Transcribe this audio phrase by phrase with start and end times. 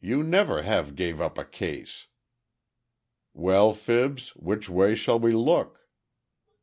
[0.00, 2.06] You never have gave up a case."
[3.34, 3.42] "No.
[3.42, 5.86] Well, Fibs, which way shall we look?"